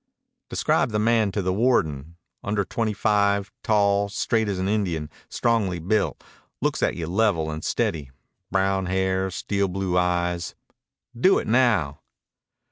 [0.49, 5.77] Describe the man to the warden: under twenty five, tall, straight as an Indian, strongly
[5.77, 6.23] built,
[6.59, 8.09] looks at you level and steady,
[8.49, 10.55] brown hair, steel blue eyes.
[11.15, 11.99] Do it now."